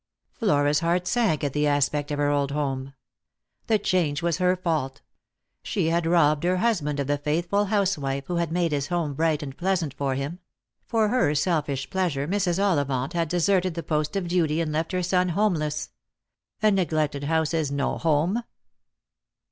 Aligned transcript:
Flora's 0.33 0.79
heart 0.79 1.05
sank 1.07 1.43
at 1.43 1.53
the 1.53 1.67
aspect 1.67 2.09
of 2.09 2.17
her 2.17 2.31
old 2.31 2.49
home. 2.49 2.95
The 3.67 3.77
change 3.77 4.23
was 4.23 4.37
her 4.37 4.55
fault. 4.55 5.01
She 5.61 5.89
had 5.89 6.07
robbed 6.07 6.43
her 6.43 6.57
husband 6.57 6.99
of 6.99 7.05
the 7.05 7.19
faithful 7.19 7.65
housewife 7.65 8.25
who 8.25 8.37
had 8.37 8.51
made 8.51 8.71
his 8.71 8.87
home 8.87 9.13
bright 9.13 9.43
and 9.43 9.55
pleasant 9.55 9.93
for 9.93 10.15
him; 10.15 10.39
for 10.87 11.09
her 11.09 11.35
selfish 11.35 11.87
pleasure 11.91 12.27
Mrs. 12.27 12.57
Ollivant 12.57 13.13
had 13.13 13.29
deserted 13.29 13.75
the 13.75 13.83
post 13.83 14.15
of 14.15 14.27
duty, 14.27 14.59
and 14.59 14.71
left 14.71 14.91
her 14.91 15.03
son 15.03 15.29
homeless. 15.29 15.91
A 16.63 16.71
neglected 16.71 17.25
house 17.25 17.53
is 17.53 17.71
no 17.71 17.99
home. 17.99 18.41